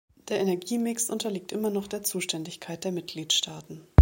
[0.29, 3.81] Der Energiemix unterliegt immer noch der Zuständigkeit der Mitgliedstaaten.